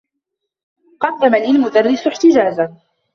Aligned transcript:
قدّم 0.99 1.35
لي 1.35 1.51
المدرّس 1.51 2.07
احتجازا. 2.07 2.77